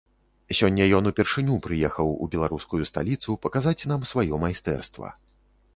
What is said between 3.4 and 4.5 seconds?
паказаць нам сваё